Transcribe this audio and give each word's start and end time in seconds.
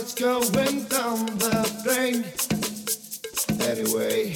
it's 0.00 0.14
going 0.14 0.84
down 0.84 1.26
the 1.44 1.60
drain. 1.84 2.24
Anyway, 3.68 4.32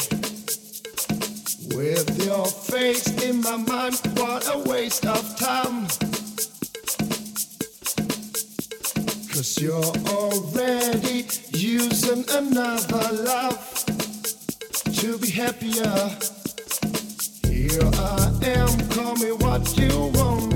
with 1.74 2.26
your 2.26 2.44
face 2.46 3.06
in 3.22 3.40
my 3.40 3.56
mind, 3.56 3.98
what 4.18 4.46
a 4.54 4.58
waste 4.68 5.06
of 5.06 5.24
time. 5.38 5.86
Cause 9.32 9.58
you're 9.58 9.92
already 10.12 11.26
using 11.52 12.24
another 12.30 13.06
love 13.24 13.84
to 15.00 15.18
be 15.18 15.30
happier. 15.30 15.96
Here 17.48 17.90
I 17.94 18.32
am, 18.42 18.88
call 18.90 19.16
me 19.16 19.32
what 19.32 19.78
you 19.78 20.10
want 20.14 20.53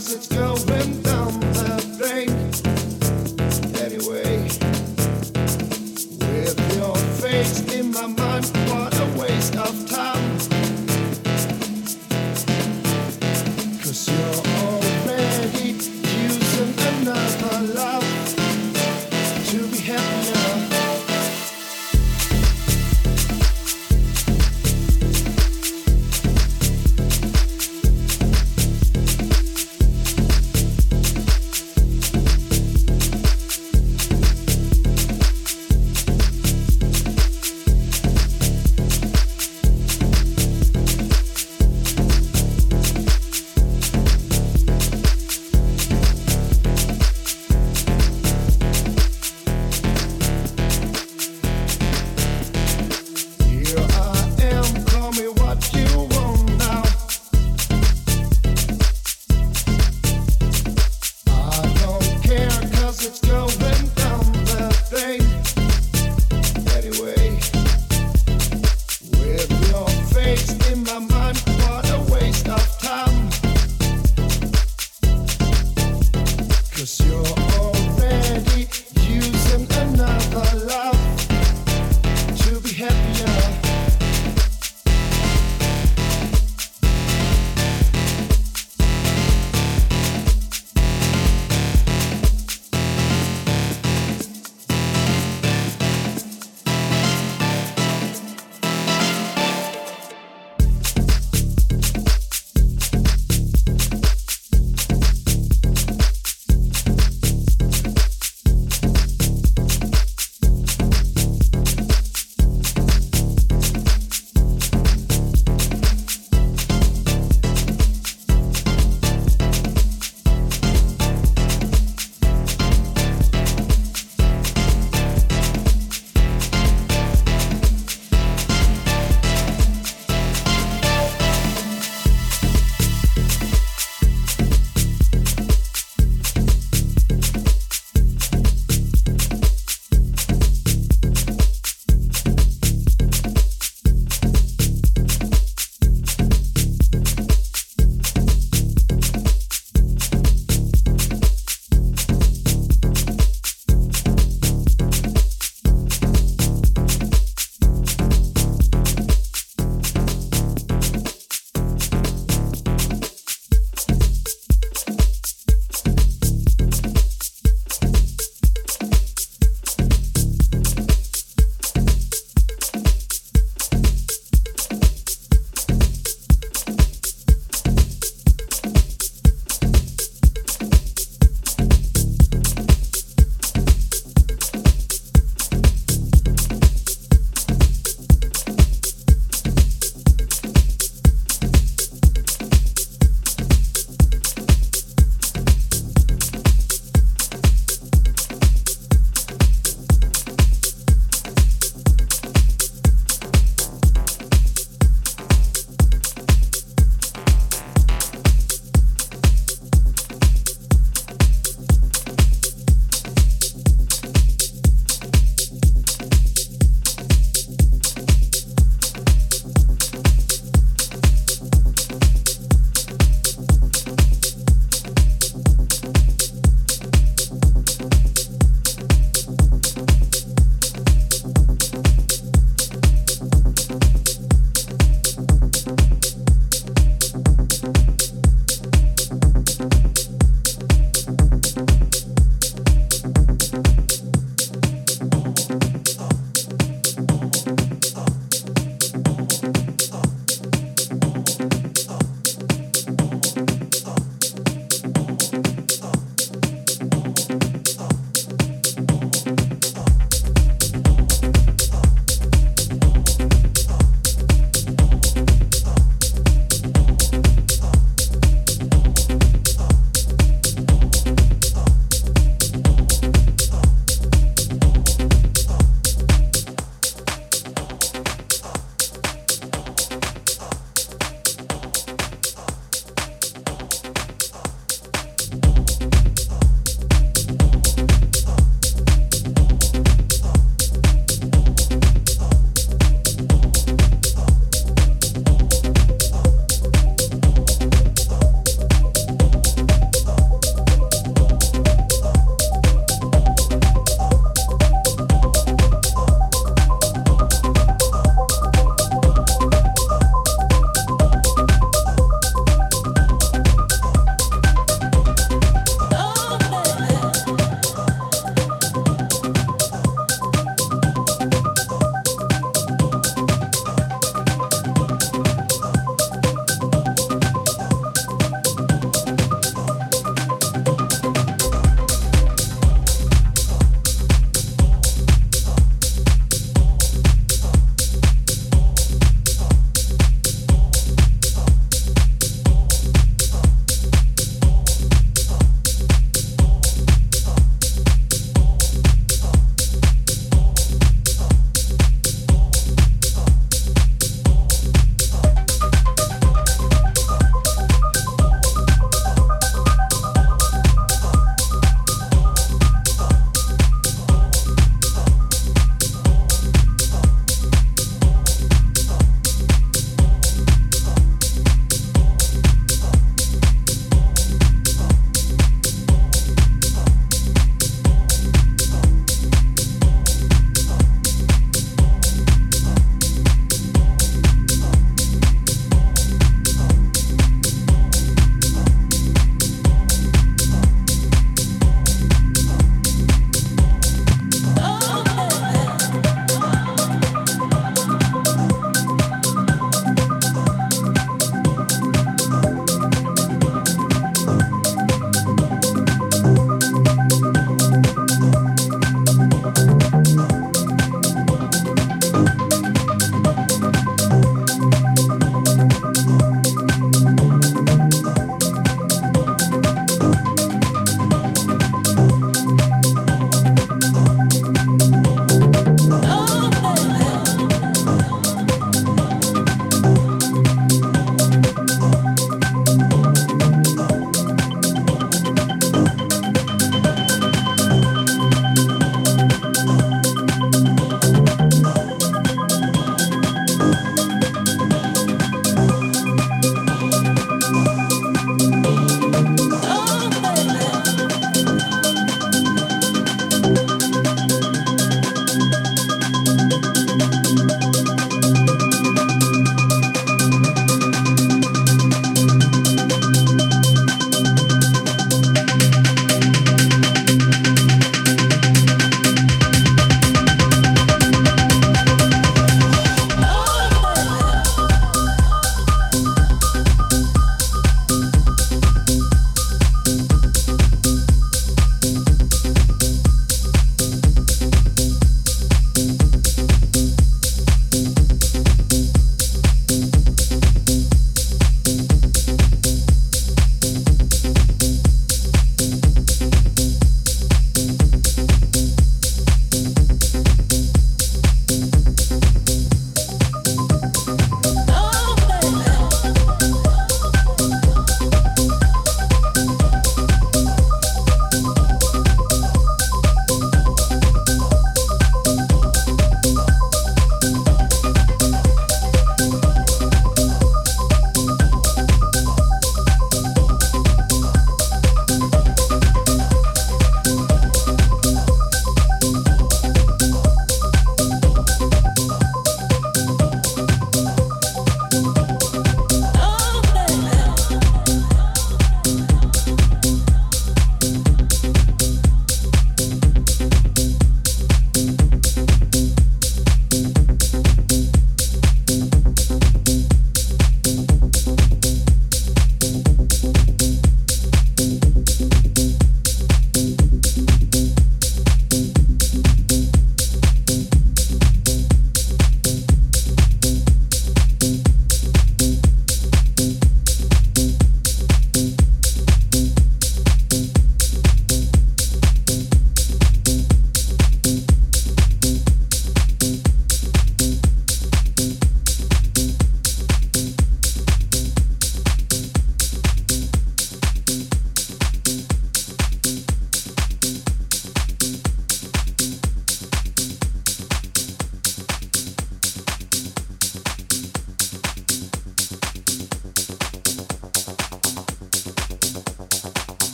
It's 0.00 0.28
going 0.28 1.02
down? 1.02 1.47